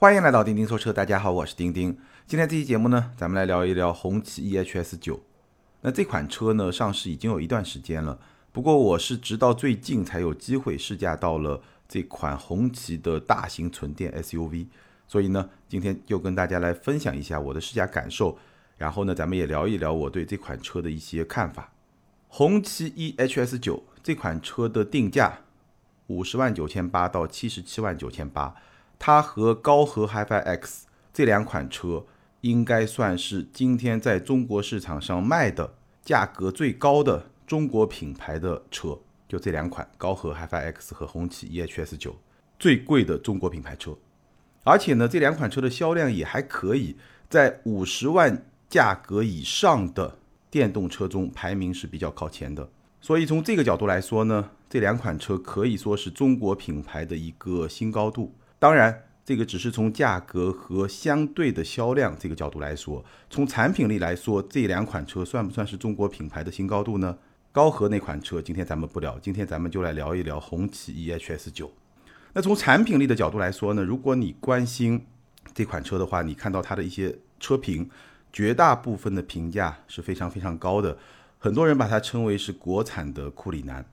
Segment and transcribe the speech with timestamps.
[0.00, 1.98] 欢迎来到钉钉说车，大家好，我是钉钉。
[2.24, 5.20] 今天这期节目呢，咱们来聊一聊红旗 EHS 九。
[5.80, 8.16] 那这款车呢，上市已经有一段时间了，
[8.52, 14.68] 不过我是直到最近才有机会试驾到了这款红旗的大型纯电 SUV，
[15.08, 18.38] 所以呢，今天就跟大家来分享一下我的试驾感受，
[18.76, 21.72] 然后呢，咱们也聊一聊我对这款车的一些看法。
[22.28, 25.40] 红旗 EHS 九这款车的定价
[26.06, 28.54] 五十万九千八到七十七万九千八。
[28.98, 32.04] 它和高和 HiFi X 这两款车
[32.40, 38.98] 应该算是今天在中国市场上卖的价格最高的中国品牌的车，
[39.28, 42.16] 就这两款高和 HiFi X 和红旗 EHS 九
[42.58, 43.96] 最贵的中国品牌车，
[44.64, 46.96] 而且呢，这两款车的销量也还可以，
[47.30, 50.18] 在五十万价格以上的
[50.50, 52.68] 电动车中排名是比较靠前的。
[53.00, 58.34] 所以从这个角度来说呢，这两款车可以说是中国品牌的一个新高度。
[58.58, 67.16] 当然，这个只是从价格和相对的销量这个角度来说，从产品力来说，这两款车算不算是中国品牌的新高度呢？
[67.52, 71.70] 高和那款车，今天咱们不聊，今天咱们就来聊一聊红旗 EHS 九。
[72.32, 75.06] 那从产品力的角度来说呢，如果你关心
[75.54, 77.88] 这款车的话，你看到它的一些车评，
[78.32, 80.98] 绝大部分的评价是非常非常高的，
[81.38, 83.84] 很多人把它称为是国产的库里南。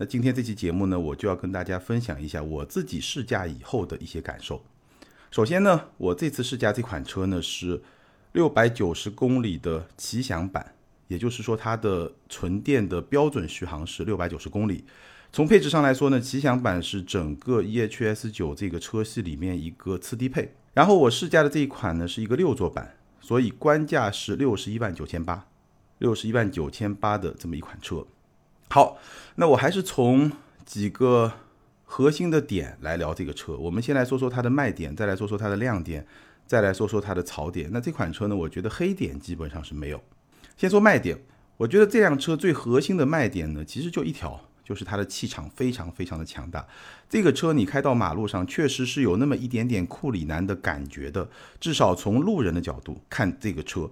[0.00, 4.62] 那今天这期节目呢，我就要跟大家分享一下我自己试驾以后的一些感受。
[5.28, 7.82] 首先呢，我这次试驾这款车呢是
[8.30, 10.74] 六百九十公里的奇享版，
[11.08, 14.84] 也就是说它的纯电的标准续航是六百九十公里。
[15.32, 20.54] 从配置上来说呢，奇享版是整个 EHS 九这个车系里面一个次低配。
[20.74, 25.48] 然后我试驾的这一款呢是一个六座版，所以官价是六十一万九千八，
[25.98, 28.06] 六十一万九千八的这么一款车。
[28.70, 28.98] 好，
[29.36, 30.30] 那我还是从
[30.66, 31.32] 几个
[31.86, 33.56] 核心的点来聊这个车。
[33.56, 36.06] 我们先来说说它的卖点，再来说说它的亮点，
[36.46, 37.70] 再来说说它的槽点。
[37.72, 39.98] 那这款车呢，我觉得黑点基本上是没有。
[40.58, 41.18] 先说卖点，
[41.56, 46.66] 我觉得这辆车最核心的卖点呢，其实就一条，就是它的气场非常非常的强大。
[47.08, 51.26] 这个车你开到马路上，确实是有那么一点点库里南的感觉的。
[51.58, 53.90] 至少从路人的角度看，这个车。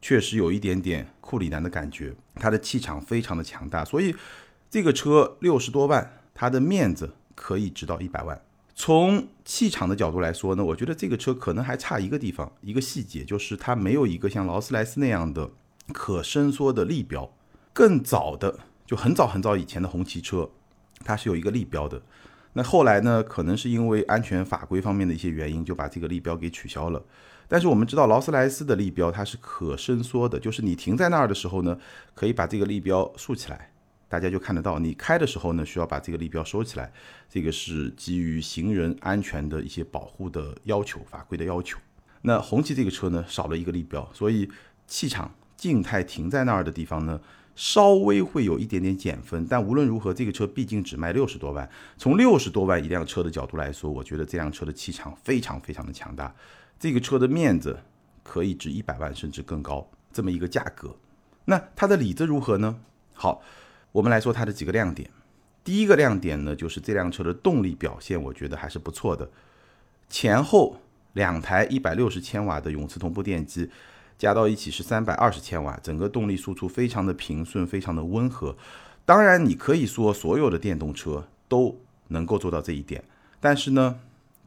[0.00, 4.14] 确实有一点点库里南的感觉，它的气场非常的强大，所以
[4.70, 8.40] 这个车六十多万，它的面子可以值到一百万。
[8.74, 15.50] 从气场的角度来说呢，我觉得这个车可能还差一个地方，一个细节，就是它没有一个像劳斯莱斯那样的
[15.92, 17.30] 可伸缩的立标。
[17.74, 20.48] 更早的，就很早很早以前的红旗车，
[21.04, 22.00] 它是有一个立标的。
[22.52, 27.02] 那后来呢，可能是因为安全法规方面的一些原因，就把这个立标给取消了。
[27.46, 31.78] 但是我们知道劳斯莱斯的立标它是可伸缩的，就是你停在那儿的时候呢，
[32.14, 33.70] 可以把这个立标竖起来，
[34.08, 34.78] 大家就看得到。
[34.78, 36.92] 你开的时候呢，需要把这个立标收起来，
[37.28, 41.78] 这个是基于行人安全的一些保护的要求、法规的要求。
[42.22, 44.48] 那红旗这个车呢，少了一个立标，所以
[44.86, 47.20] 气场静态停在那儿的地方呢，
[47.54, 49.46] 稍微会有一点点减分。
[49.46, 56.34] 但无论如何，这个车毕竟只卖六十多万，从六十多万一辆车的角度来说，我觉得这辆车的气场非常非常的强大。
[56.78, 57.78] 这个车的面子
[58.22, 60.94] 可以值一百万甚至更高，这么一个价格，
[61.44, 62.80] 那它的里子如何呢？
[63.12, 63.42] 好，
[63.92, 65.10] 我们来说它的几个亮点。
[65.62, 69.30] 第一个亮点呢，就是这辆车的动力表现，我觉得还是不错的。
[70.08, 70.80] 前后
[71.12, 73.68] 两台一百六十千瓦的永磁同步电机
[74.20, 78.54] 加到一起是三百二十千瓦，整个动力输出非常的平顺，非常的温和。
[79.06, 83.02] 当然，你可以说所有的电动车都能够做到这一点，
[83.40, 83.98] 但是呢？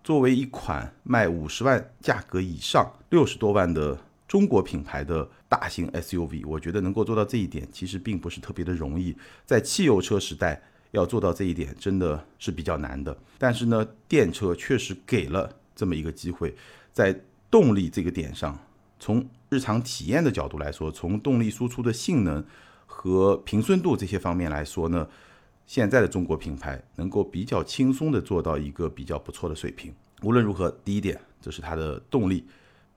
[0.03, 3.97] 作为一款卖五十万价格以上、六十多万的
[4.27, 9.15] 中国品牌的大型 SUV，我觉得能够做到这一点，其实并不是特别的容易。
[9.45, 10.61] 在汽油车时代，
[10.91, 13.17] 要做到这一点，真的是比较难的。
[13.37, 16.53] 但是呢，电车确实给了这么一个机会，
[16.91, 17.17] 在
[17.49, 18.59] 动力这个点上，
[19.03, 22.41] 从日常体验的角度来说，从动力输出的性能
[22.85, 25.05] 和平顺度这些方面来说呢。
[25.65, 29.93] 现在的中国品牌能够比较轻松的做到一个比较不错的水平。
[30.21, 32.45] 无论如何，第一点，这是它的动力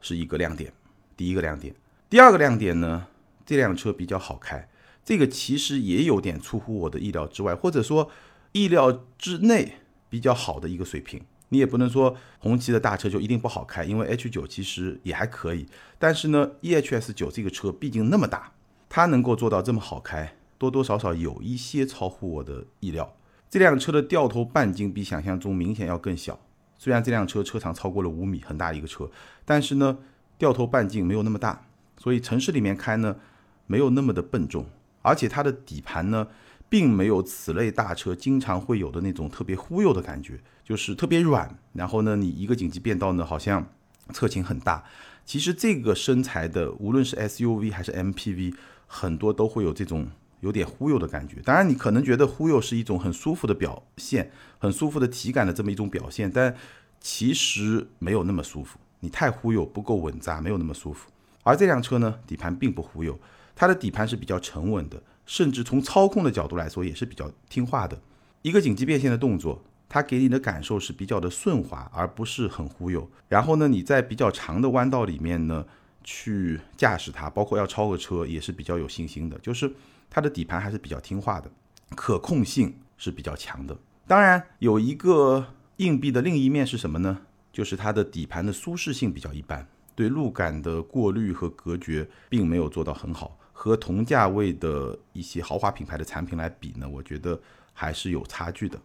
[0.01, 0.73] 是一个亮点，
[1.17, 1.75] 第一个亮点。
[2.09, 3.09] 第二个亮点呢，
[3.45, 4.69] 这辆车比较好开，
[5.05, 8.09] 这个其实也有点出乎我的意料之外，或者说
[8.53, 9.79] 意料之内
[10.09, 11.21] 比较好的一个水平。
[11.49, 15.67] 你也不能说红旗的大车就一定不好开，因为 H 九其实也还可以。
[15.99, 18.53] 但是呢，EHS 九这个车毕竟那么大，
[18.89, 20.37] 它能够做到这么好开。
[20.59, 23.15] 多多少少有一些超乎我的意料。
[23.51, 26.39] 这辆车的掉头半径比想象中明显要更小。
[26.79, 29.11] 虽然这辆车车长超过了五米，很大一个车，
[29.45, 29.99] 但是呢，
[30.39, 31.67] 掉头半径没有那么大，
[31.99, 33.17] 所以城市里面开呢，
[33.67, 34.67] 没有那么的笨重。
[35.03, 36.27] 而且它的底盘呢，
[36.69, 41.57] 并没有此类大车经常会有的那种特别忽悠的感觉，就是特别软。
[41.75, 43.65] 然后呢，你一个紧急变道呢，好像
[44.13, 44.83] 侧倾很大。
[45.25, 48.53] 其实这个身材的，无论是 SUV 还是 MPV，
[48.89, 50.09] 很多都会有这种
[50.41, 51.41] 有点忽悠的感觉。
[51.45, 56.55] 当然，你可能觉得忽悠是一种很舒服的表现，很舒服的体感的这么一种表现，但
[57.01, 58.81] 其实没有那么舒服。
[59.01, 61.09] 你太忽悠，不够稳扎，没有那么舒服。
[61.43, 63.17] 而这辆车呢，底盘并不忽悠，
[63.55, 68.01] 它的底盘是比较沉稳的，甚至从操控的角度来说也是比较听话的。
[68.43, 73.09] 一个紧急变线的动作，它给你的感受是比较的顺滑，而不是很忽悠。
[73.29, 75.65] 然后呢，你在比较长的弯道里面呢，
[76.03, 79.39] 去驾驶它，包括要超个车也是比较有信心的。
[79.39, 79.73] 就是
[80.11, 81.51] 它的底盘还是比较听话的，
[81.95, 83.77] 可控性是比较强的。
[84.07, 85.47] 当然，有一个
[85.77, 87.19] 硬币的另一面是什么呢？
[87.53, 89.67] 就是它的底盘的舒适性比较一般。
[89.95, 97.41] 对路感的过滤和隔绝并没有做到很好，和同价位的一些豪华品牌的产品来比呢，我觉得
[97.73, 98.79] 还是有差距的。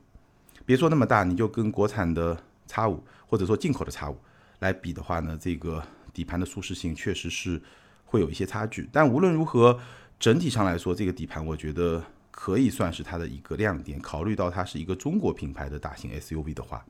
[0.72, 4.18] 别说那么大，你就跟国产的叉五或者说进口的叉五
[4.60, 5.84] 来比的话呢，这个
[6.14, 7.62] 底盘的舒适性确实是
[8.06, 8.88] 会有一些差距。
[8.90, 9.78] 但无论如何，
[10.18, 12.02] 整体上来说，这个底盘我觉得
[12.32, 14.00] 可以算是它的一个亮点。
[14.00, 16.86] 考虑到它是一个中国品牌的大型 SUV 的话，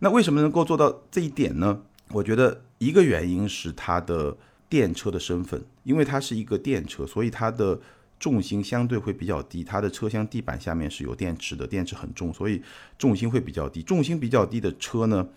[0.00, 1.82] 那为什么能够做到这一点呢？
[2.08, 4.36] 我觉得一个原因是它的
[4.68, 7.78] 电车的身份，因为它是一个电车，所以它的
[8.18, 9.62] 重心相对会比较低。
[9.62, 12.62] 它的车厢地板下面是有电池的，电池很重，所以
[12.98, 13.82] 重心会比较低。
[13.82, 15.28] 重心比较低的车呢，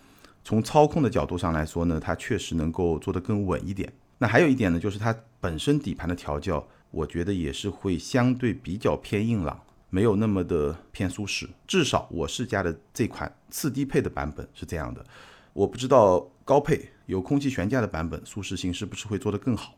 [0.44, 3.92] 从操控的角度上来说呢，它确实能够做得更稳一点。
[4.18, 9.60] 那还有一点呢，就是它本身底盘的调教，我觉得也是会相对比较偏硬朗，
[9.90, 11.48] 没有那么的偏舒适。
[11.66, 15.04] 至少我试驾的这款次低配的版本是这样的。
[15.52, 19.74] 我不知道高配有空气悬架的版本舒适性是不是会做得更好，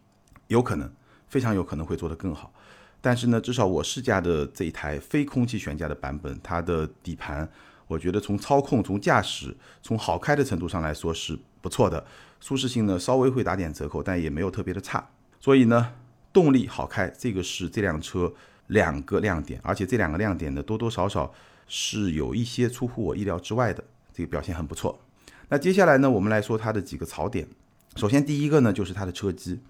[0.49, 0.91] 有可能，
[1.27, 2.53] 非常有可能会做得更好。
[3.01, 7.49] 但是呢，至少我试驾的这一台非空气悬架的版本，它的底盘，
[7.87, 12.05] 我觉得从操控、从驾驶、从好开的程度上来说是不错的。
[12.41, 15.11] 舒适性呢稍微会打点折扣，但也没有特别的差。
[15.41, 15.93] 所以呢，
[16.33, 18.33] 动力好开，这个是这辆车
[18.69, 21.33] 两个亮点，而且这两个亮点呢多多少少
[21.67, 23.83] 是有一些出乎我意料之外的，
[24.13, 24.99] 这个表现很不错。
[25.49, 27.49] 那接下来呢，我们来说它的几个槽点。
[27.97, 29.61] 首先，第一个呢，就是它的车机，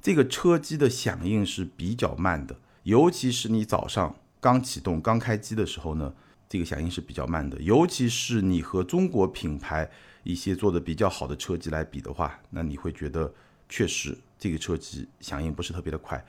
[0.00, 2.56] 这个车机的响应是比较慢的，
[2.88, 6.10] 尤其是你早上刚启动、刚开机的时候呢，
[6.48, 7.60] 这个响应是比较慢的。
[7.60, 9.90] 尤其是你和中国品牌
[10.22, 13.30] 一些做的比较好的车机来比的话，那你会觉得
[13.68, 16.24] 确实这个车机响应不是特别的快。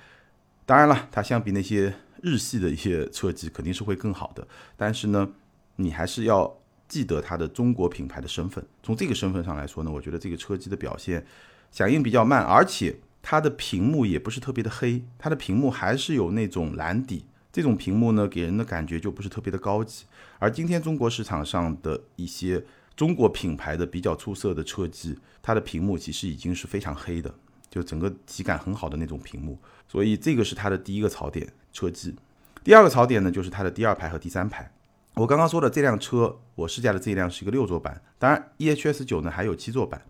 [0.65, 4.45] 当然了，它相比那些日系的一些车机肯定是会更好的，
[4.75, 5.29] 但是呢，
[5.77, 6.59] 你还是要。
[6.89, 11.23] 记得它的中国品牌的身份，从这个身份上来说呢，我觉得这个车机的表现
[11.69, 20.06] 响应比较慢，而且它的屏幕也不是特别的黑，它的屏幕还是有那种蓝底，这种屏幕呢给人的感觉就不是特别的高级。
[20.39, 22.63] 而今天中国市场上的一些
[22.95, 27.33] 中国品牌的比较出色的车机，它的屏幕其实已经是非常黑的，
[27.69, 32.16] 就整个体感很好的那种屏幕，所以这个是它的第一个槽点，车机。
[32.63, 34.71] 第二个槽点呢，就是它的第二排和第三排。
[35.16, 40.01] 我刚刚说的这辆车，我试驾的这辆是一个六座版，当然 EHS 九呢还有七座版。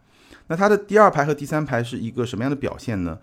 [0.49, 3.17] 那它的第二排和第三排是一个什么样的表现呢？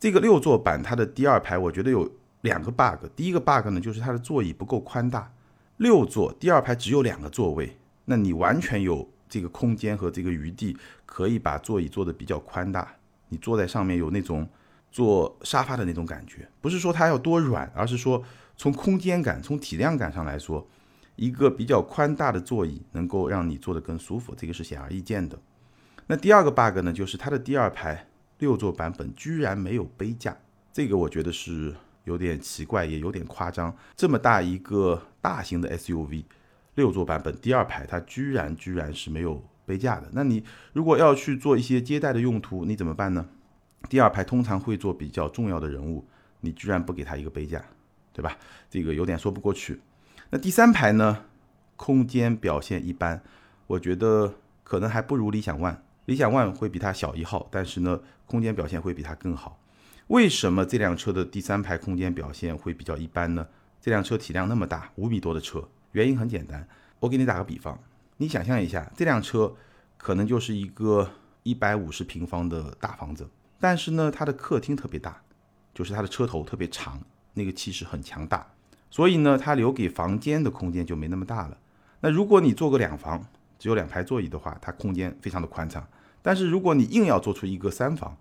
[0.00, 2.10] 这个六座版它的第二排，我觉得有
[2.40, 3.04] 两个 bug。
[3.14, 5.30] 第一个 bug 呢，就是它的座椅不够宽大，
[5.76, 7.76] 六座第二排只有两个座位，
[8.06, 12.94] 那你完全有这个空间和这个余地，可以把座椅做的比较宽大，
[13.28, 14.48] 你坐在上面有那种
[14.90, 16.48] 坐沙发的那种感觉。
[16.60, 18.22] 不是说它要多软，而是说
[18.56, 20.66] 从空间感、从体量感上来说。
[21.16, 25.36] 一个比较宽大的座椅能够让你坐得更舒服，这个是显而易见的。
[26.10, 30.34] 那第二个 bug 呢，就是它的第二排六座版本居然没有杯架，
[30.72, 31.74] 这个我觉得是
[32.04, 33.76] 有点奇怪，也有点夸张。
[33.94, 36.24] 这么大一个大型的 SUV，
[36.76, 40.08] 六座版本第二排它居然居然是没有杯架的。
[40.12, 43.28] 那你如果要去做一些接待的用途，你怎么办呢？
[43.90, 46.06] 第二排通常会做比较重要的人物，
[46.40, 47.62] 你居然不给他一个杯架，
[48.14, 48.38] 对吧？
[48.70, 49.78] 这个有点说不过去。
[50.30, 51.24] 那第三排呢？
[51.76, 53.22] 空间表现一般，
[53.66, 54.34] 我觉得
[54.64, 55.76] 可能还不如理想 ONE。
[56.08, 59.60] 理想 ONE 会比它小一号，但是呢，空间表现会比它更好。
[60.06, 63.46] 为什么这辆车的第三排空间表现会比较一般呢？
[63.78, 66.66] 这辆车体量那么大，五米多的车，原因很简单。
[66.98, 67.78] 我给你打个比方，
[68.16, 69.54] 你想象一下，这辆车
[69.98, 71.10] 可能就是一个
[71.42, 73.28] 一百五十平方的大房子，
[73.60, 75.20] 但是呢，它的客厅特别大，
[75.74, 76.98] 就是它的车头特别长，
[77.34, 78.50] 那个气势很强大。
[78.90, 81.58] 所以呢，它留给房间的空间就没那么大了。
[82.00, 83.22] 那如果你做个两房，
[83.58, 85.86] 只有两排座椅的话，它空间非常的宽敞。
[86.22, 88.16] 但是如果你硬要做出一个三房，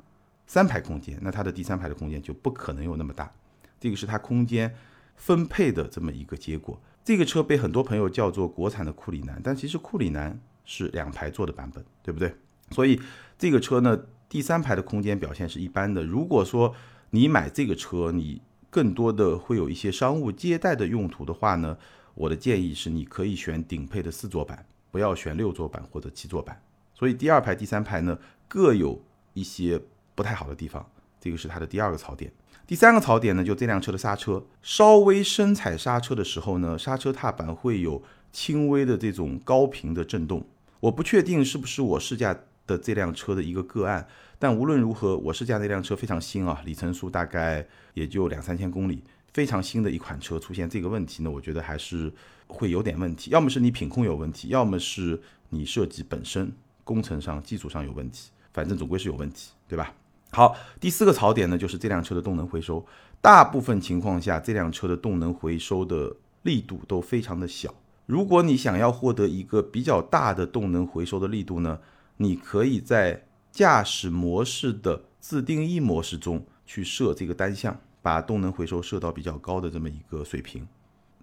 [0.46, 3.32] 三排空间，那它的第三排的空间就不可能有那么大。
[3.80, 4.74] 这个是它空间
[5.16, 6.80] 分配的这么一个结果。
[7.04, 12.34] 这个车被很多朋友叫做国产的库里南，但其实库里南是两排座的版本，对不对？
[12.72, 13.00] 所以
[13.38, 16.04] 这个车呢，第三排的空间表现是一般的。
[16.04, 16.76] 如果说
[17.12, 21.78] 你买这个车，你更多的会有一些商务接待的用途的话呢，
[22.14, 26.62] 我的建议是你可以选顶配的四座版，不要选六座版或者七座版。
[26.98, 29.00] 所以第二排、第三排呢各有
[29.34, 29.80] 一些
[30.16, 30.84] 不太好的地方，
[31.22, 32.32] 这个是它的第二个槽点。
[32.66, 38.02] 第三个槽点呢，就这辆车的刹车，稍微深踩刹车的时候呢，刹车踏板会有
[38.32, 40.44] 轻微的这种高频的震动。
[40.80, 42.36] 我不确定是不是我试驾
[42.66, 44.08] 的这辆车的一个个案。
[44.40, 52.12] 但无论如何，我试驾那辆车非常新啊，里程数大概也就两三千公里，非常新的一款车出现这个问题呢，我觉得还是
[52.48, 53.32] 会有点问题。
[53.32, 56.52] 要么是你品控有问题，要么是你设计本身
[56.88, 59.94] 工程上、技术上有问题，反正总归是有问题，对吧？
[60.32, 62.86] 好，第四个槽点呢，就是这辆车的动能回收，
[63.22, 67.74] 大部分情况下，这辆车的动能回收的力度都非常的小。
[68.06, 71.80] 如果你想要获得一个比较大的动能回收的力度呢，
[72.18, 80.68] 你可以在驾驶模式的自定义模式中去设这个单项，把动能回收设到比较高的这么一个水平。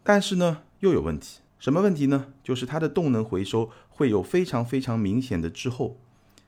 [0.02, 2.26] 但是呢，又有问题，什么问题呢？
[2.42, 5.96] 就是它的动能回收会有非常非常明显的滞后，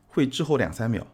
[0.09, 1.07] 会滞后两三秒。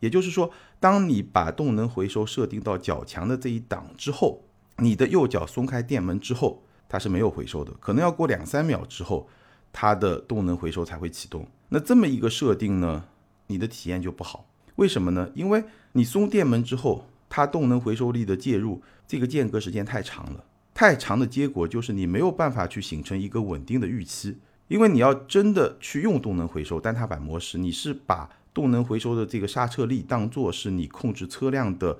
[0.00, 4.44] 也就是说，当你把动能回收设定到较强的这一档之后，
[4.78, 9.28] 你的右脚松开电门之后，它是没有回收的，可能要过两三秒之后，
[9.74, 11.46] 它的动能回收才会启动。
[11.68, 13.04] 那这么一个设定呢？
[13.48, 15.30] 你的体验就不好，为什么呢？
[15.34, 20.44] 因为你松电门之后，它动能回收力的介入，这个间隔时间太长了，
[20.78, 24.38] 太长的结果就是你没有办法去形成一个稳定的预期。
[24.68, 31.98] 因为你要真的去用动能回收单踏板模式，你是把动能回收的这个刹车力当做是你控制车辆的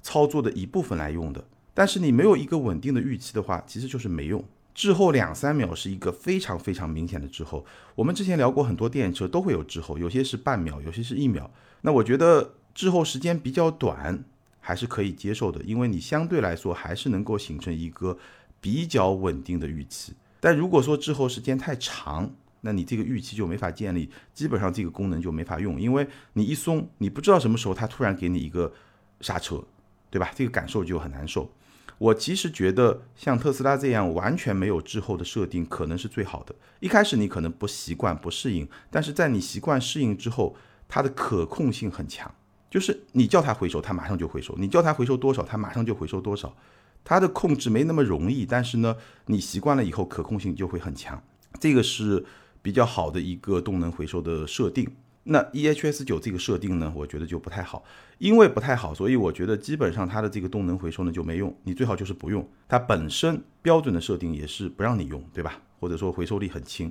[0.00, 1.44] 操作的一部分来用的，
[1.74, 4.44] 但是你没有一个稳定的预期的话，其实就是没用。
[4.72, 7.66] 滞后两三秒是一个非常非常明显的滞后。
[7.96, 11.50] 我们之前聊过很多电车都会有滞后，有些是半秒，有些是一秒。
[11.80, 14.22] 那我觉得滞后时间比较短
[14.70, 18.16] 还是可以接受的，因为你相对来说还是能够形成一个
[18.60, 20.12] 比较稳定的预期。
[20.38, 28.72] 但如果说滞后时间太长，那你这个预期就没法建立，基本上这个功能就没法用，因为你一松，你不知道什么时候它突然给你一个
[29.20, 29.60] 刹车，
[30.08, 30.30] 对吧？
[30.36, 31.50] 这个感受就很难受。
[31.98, 36.54] 我其实觉得像特斯拉这样完全没有滞后的设定，可能是最好的。
[36.78, 40.54] 一开始你可能不习惯、不适应，但是在你习惯适应之后，
[40.86, 42.32] 它的可控性很强。
[42.70, 46.54] 就是你叫它回收，它马上就回收；你叫它回收多少，它马上就回收多少。
[47.02, 48.94] 它的控制没那么容易，但是呢，
[49.26, 51.20] 你习惯了以后，可控性就会很强。
[51.58, 52.24] 这个是
[52.62, 54.86] 比较好的一个动能回收的设定。
[55.24, 57.82] 那 EHS 九这个设定呢，我觉得就不太好，
[58.18, 62.46] 因为不太好，所以我觉得基本上它的这个动能回收呢就没用，你最好就是不用。
[62.68, 65.60] 它本身标准的设定也是不让你用，对吧？
[65.78, 66.90] 或者说回收力很轻。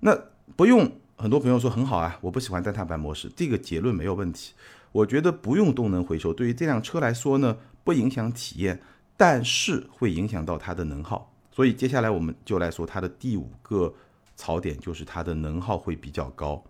[0.00, 0.18] 那
[0.56, 4.52] 不用，很多朋友说很好啊，我不喜欢单踏板模式，这个结论没有问题。
[4.94, 8.80] 我觉得不用动能回收对于这辆车来说呢，不影响体验，
[9.16, 11.32] 但是会影响到它的能耗。
[11.50, 13.92] 所以接下来我们就来说它的第五个
[14.36, 16.62] 槽点，就是它的能耗会比较高。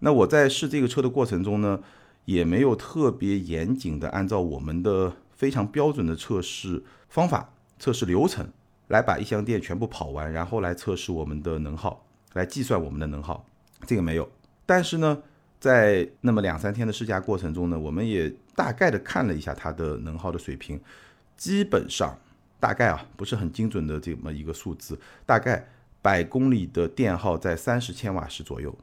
[0.00, 1.80] 那我在试这个车的过程中呢，
[2.24, 8.50] 也没有特别严谨的按照我们的非常标准的测试方法、测试流程
[8.88, 13.46] 来把一箱电全部跑完，然后来测试我们的能耗，来计算我们的能耗，
[13.86, 14.28] 这个没有。
[14.66, 15.22] 但是呢，
[15.60, 20.80] 在那么两三天的试驾过程中呢，我们也大概的看了一下它的能耗的水平，
[21.36, 22.18] 基本上
[22.58, 25.68] 大概啊不是很精准的这么一个数字，大概
[26.00, 28.74] 百公里的电耗在三十千瓦时左右。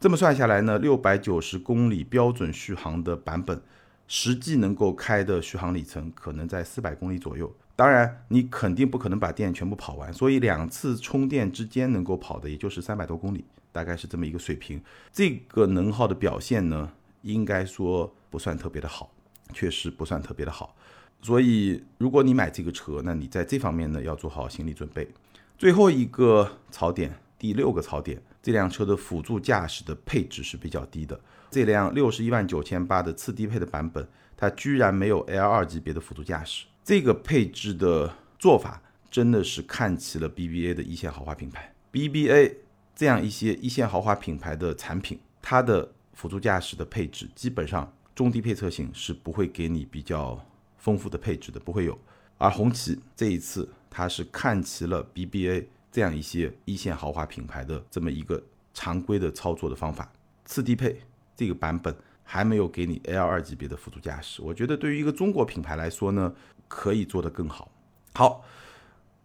[0.00, 3.60] 这么算下来呢，六百九十公里标准续航的版本，
[4.08, 7.54] 实际能够开的续航里程可能在四百公里左右。
[7.74, 14.80] 当然，你肯定不可能把电全部跑完，所以两次充电之间能够跑的也就是三百多公里，大概是这么一个水平。
[15.12, 19.10] 这个能耗的表现呢，应该说不算特别的好，
[19.52, 20.76] 确实不算特别的好。
[21.22, 25.08] 所以，如果你买这个车，那你在这方面呢要做好心理准备。
[25.56, 28.20] 最后一个槽点，第六个槽点。
[28.42, 31.18] 这辆车的辅助驾驶的配置是比较低的。
[31.48, 34.04] 这辆六十一万九千八的次低配的版本，
[34.36, 36.66] 它居然没有 L 二级别的辅助驾驶。
[36.84, 41.72] 这个配置的做法真的是看齐了 BBA 的一线豪华品牌。
[41.92, 42.54] BBA
[42.94, 50.44] 这样一些一线豪华品牌的产品，它的辅助驾驶的配置基本上中低配车型是不会给你比较
[50.78, 51.98] 丰富的配置的，不会有。
[52.38, 55.66] 而红旗这一次，它是看齐了 BBA。
[55.92, 60.10] 这样一些一线豪华品牌的这么一个常规的操作的方法，
[60.46, 60.98] 次低配
[61.36, 66.34] 这个版本还没有给你 L 二级别的辅助驾驶，我觉得对于一个中国品牌来说呢，
[66.74, 67.70] 可以做得更好。
[68.14, 68.42] 好，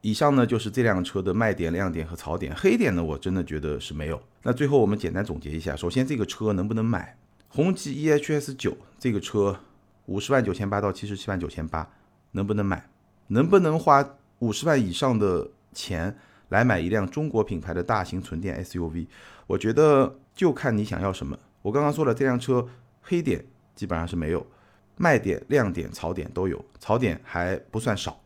[0.02, 2.54] 以上呢就是这辆车的卖点、亮点和槽点。
[2.54, 4.22] 黑点呢，我真的觉得是没有。
[4.44, 7.18] 那最后我们简单总结一下，首先这个车能不能买？
[7.48, 9.58] 红旗 EHS 九这个车
[10.08, 11.90] 五十万九千八到七十七万九千八，
[12.32, 12.90] 能不能买？
[13.28, 14.06] 能不能花
[14.40, 16.18] 五十万以上的钱
[16.50, 19.08] 来买一辆中国品牌的大型纯电 SUV？
[19.48, 21.40] 我觉得就看你想要什么。
[21.62, 22.68] 我刚刚说了，这辆车
[23.02, 24.46] 黑点基本上是没有，
[24.98, 28.20] 卖点、亮点、槽点都有，槽点还不算少。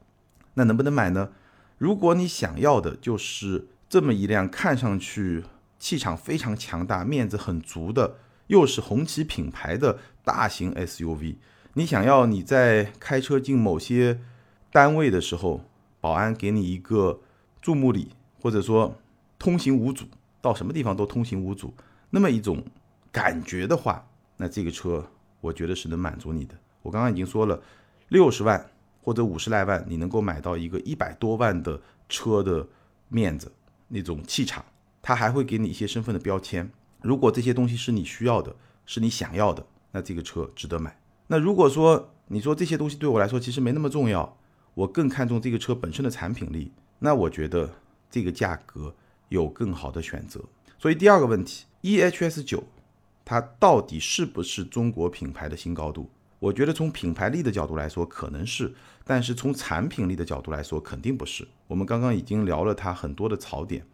[0.56, 1.30] 那能不能买呢？
[1.78, 5.44] 如果你想要的就是这么一辆看上去
[5.80, 11.36] 气场非常强大、面子很足的，又是红旗品牌的大型 SUV，
[11.74, 14.20] 你想要你在开车进某些
[14.72, 15.66] 单位的时候，
[16.00, 17.22] 保安给你一个
[17.62, 18.10] 注目礼，
[18.40, 18.96] 或者说
[19.40, 20.06] 通行无阻，
[20.42, 21.74] 到什么地方都通行无阻，
[22.10, 22.64] 那么一种
[23.12, 24.06] 感觉的话，
[24.38, 25.10] 那这个车
[25.42, 26.56] 我觉得是能满足你的。
[26.82, 27.62] 我刚刚已经说了，
[28.08, 28.70] 六十万。
[29.04, 32.68] 或者五十来万，你能够买到一个一百多万的车的
[33.10, 33.52] 面子，
[33.88, 34.64] 那种气场，
[35.02, 36.70] 它还会给你一些身份的标签。
[37.02, 38.56] 如果这些东西是你需要的，
[38.86, 40.96] 是你想要的，那这个车值得买。
[41.26, 44.38] 那如果说你说这些东西对我来说其实没那么重要，
[44.76, 47.68] 我更看重这个车本身的产品力，那我觉得
[48.12, 48.94] 这个价格
[49.30, 50.40] 有更好的选择。
[50.78, 52.64] 所以第二个问题，EHS 九，
[53.32, 56.12] 它到底是不是中国品牌的新高度？
[56.38, 58.74] 我觉得从品牌力的角度来说可能是，
[59.06, 61.48] 但是从产品力的角度来说肯定不是。
[61.68, 63.86] 我们刚刚已经聊了它很多的槽点，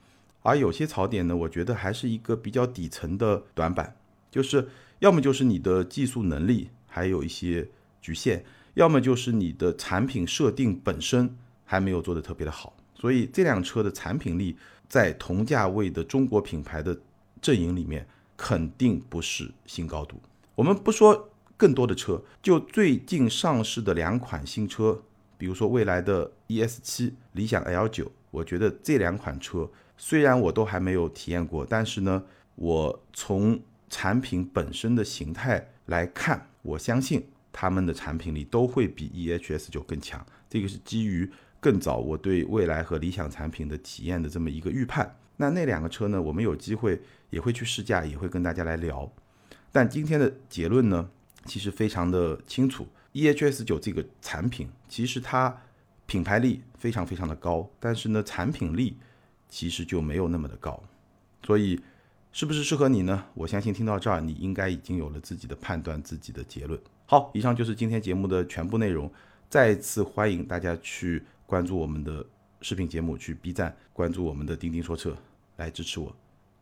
[0.42, 3.96] 而有些槽点呢，我觉得还是一个比较底层的短板，
[4.32, 4.68] 就是
[4.98, 7.70] 要么就是你的技术能力还有一些
[8.02, 12.76] 局限，要么就是你的产品设定本身还没有做得特别的好。
[12.96, 14.58] 所以这辆车的产品力
[14.90, 17.00] 在同价位的中国品牌的
[17.40, 20.22] 阵营里面肯定不是新高度。
[20.56, 21.32] 我们不说。
[21.60, 25.02] 更多的车，就最近上市的两款新车，
[25.40, 29.68] 比如说未来的 ES 七、理想 L 九，我觉得这两款车
[29.98, 40.24] 虽然我都还没有体验过，但是呢，我从产品本身的形态来看，我相信他们的产品力都会比 EHS 九更强。
[40.48, 41.28] 这个是基于
[41.60, 45.18] 更早我对未来和理想产品的体验的这么一个预判。
[45.38, 49.12] 那那两个车呢，我们有机会也会去试驾，也会跟大家来聊。
[49.72, 51.10] 但今天的结论呢？
[51.46, 55.62] 其实非常的清楚，EHS 九这个产品其实它
[56.06, 58.98] 品牌力非常非常的高，但是呢产品力
[59.48, 60.84] 其实就没有那么的高，
[61.44, 61.82] 所以
[62.34, 63.24] 是不是适合你呢？
[63.34, 66.78] 我相信听到这儿你应该已经有了自己的判断，自己的结论。
[67.06, 69.10] 好，以上就是今天节目的全部内容，
[69.50, 72.26] 再次欢迎大家去关注我们的
[72.62, 75.16] 视频节目，去 B 站关注我们的钉钉说车
[75.56, 76.14] 来支持我，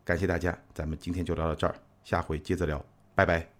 [0.06, 2.82] 感谢大家，咱们今天就聊到这儿，下回接着聊，
[3.16, 3.55] 拜拜。